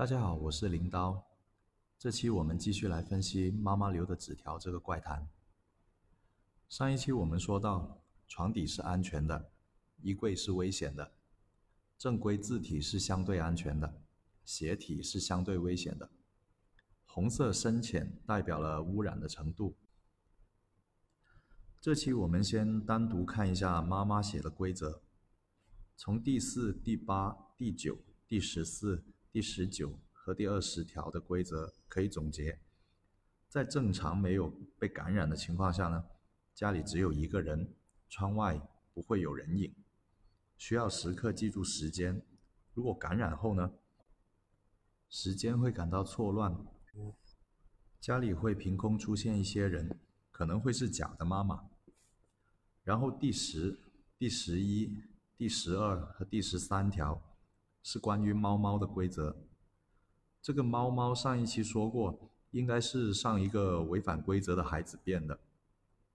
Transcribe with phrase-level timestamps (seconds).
[0.00, 1.26] 大家好，我是林刀。
[1.98, 5.28] 这期我们继续来分析妈妈留的纸条这个怪谈。
[6.70, 9.52] 上一期我们说到，床底是安全的，
[10.00, 11.12] 衣柜是危险的，
[11.98, 14.00] 正规字体是相对安全的，
[14.42, 16.10] 斜体是相对危险的，
[17.04, 19.76] 红色深浅代表了污染的程度。
[21.78, 25.02] 这期我们先单独看一下妈妈写的规则，
[25.94, 29.04] 从第四、第八、第九、第十四。
[29.32, 32.58] 第十九和第二十条的规则可以总结：
[33.48, 36.04] 在正常没有被感染的情况下呢，
[36.52, 37.72] 家里只有一个人，
[38.08, 38.60] 窗外
[38.92, 39.72] 不会有人影，
[40.58, 42.20] 需要时刻记住时间。
[42.74, 43.72] 如果感染后呢，
[45.08, 46.66] 时间会感到错乱，
[48.00, 49.96] 家里会凭空出现一些人，
[50.32, 51.70] 可能会是假的妈妈。
[52.82, 53.78] 然后第十、
[54.18, 54.92] 第十一、
[55.36, 57.22] 第十二和第十三条。
[57.82, 59.36] 是关于猫猫的规则。
[60.42, 65.38] 这个猫猫上一期说过，应该是上一个违反规则的孩子变的，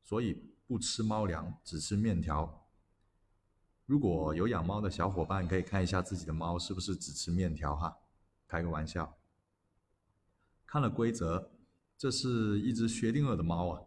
[0.03, 2.67] 所以不吃猫粮，只吃面条。
[3.85, 7.97] 如果有养猫的小伙伴，可以看一下自己的猫是不是只吃面条哈，
[8.47, 9.16] 开个玩笑。
[10.66, 11.52] 看了规则，
[11.95, 13.81] 这是一只薛定谔的猫啊，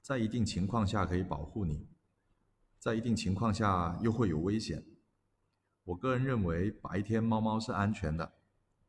[0.00, 1.88] 在一定情况下可以保护你，
[2.78, 4.84] 在一定情况下又会有危险。
[5.90, 8.32] 我个人认为，白天猫猫是安全的，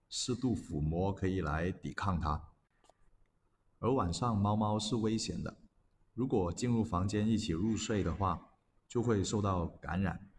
[0.07, 2.39] 适度抚摸可以来抵抗它；
[3.80, 5.58] 而晚上猫猫是危险的，
[6.13, 8.52] 如果进入房间一起入睡的话，
[8.88, 10.30] 就会受到感染。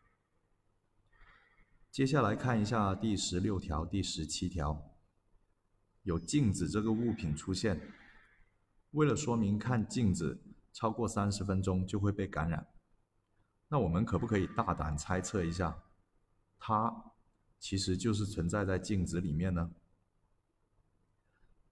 [1.90, 4.96] 接下来看一下第十六条、第十七条，
[6.04, 7.80] 有镜子这个物品出现，
[8.92, 10.40] 为了说明看镜子
[10.72, 12.64] 超过三十分钟就会被感染，
[13.66, 15.76] 那我们可不可以大胆猜测一下？
[16.64, 17.10] 它
[17.58, 19.72] 其实就是存在在镜子里面呢。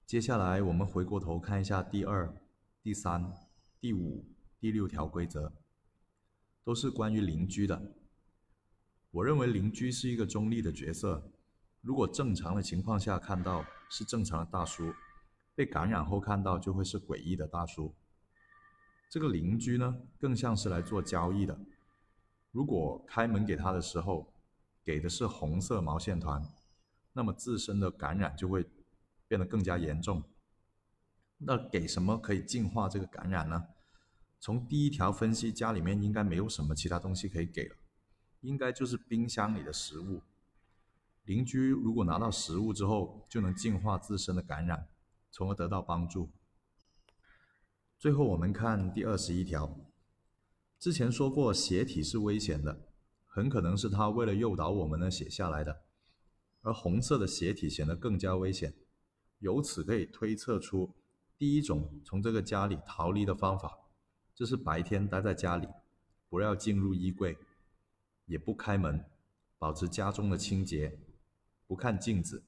[0.04, 2.34] 接下来我们回过头看一下第二、
[2.82, 3.32] 第三、
[3.78, 4.26] 第五、
[4.58, 5.52] 第六条规则，
[6.64, 7.94] 都是关于邻居的。
[9.12, 11.30] 我认为邻居是一个中立的角色。
[11.82, 14.92] 如果正常的情况下看到是正常的大叔，
[15.54, 17.94] 被感染后看到就会是诡异的大叔。
[19.08, 21.56] 这个邻居呢，更像是来做交易的。
[22.50, 24.34] 如果开门给他的时候，
[24.84, 26.42] 给的是红色毛线团，
[27.12, 28.66] 那么自身的感染就会
[29.28, 30.22] 变得更加严重。
[31.38, 33.68] 那给什么可以净化这个感染呢？
[34.38, 37.76] 从第一条分析，家里面应该没有什么其他东西可以给了，
[38.40, 40.22] 应该就是冰箱里的食物。
[41.24, 44.88] 邻居如果拿到食物之后，就能净化自身的感染，
[45.30, 46.30] 从而得到帮助。
[47.98, 49.78] 最后我们看第二十一条，
[50.78, 52.89] 之前说过斜体是危险的。
[53.32, 55.82] 很可能是他为了诱导我们呢写下来的，
[56.62, 58.74] 而红色的斜体显得更加危险。
[59.38, 60.92] 由此可以推测出
[61.38, 63.78] 第一种从这个家里逃离的方法，
[64.34, 65.68] 就是白天待在家里，
[66.28, 67.38] 不要进入衣柜，
[68.26, 69.04] 也不开门，
[69.58, 70.98] 保持家中的清洁，
[71.68, 72.42] 不看镜子，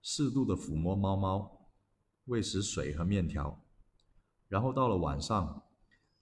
[0.00, 1.68] 适度的抚摸猫猫，
[2.24, 3.62] 喂食水和面条，
[4.48, 5.62] 然后到了晚上，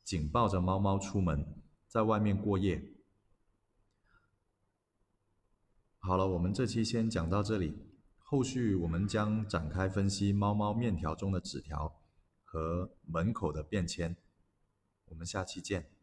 [0.02, 2.82] 紧抱着猫猫出门，在外面过夜。
[6.10, 7.78] 好了，我们这期先讲到这里，
[8.18, 12.00] 后续我们将展开分析猫猫面条中的纸条
[12.42, 14.16] 和门口的便签。
[15.04, 15.99] 我们下期见。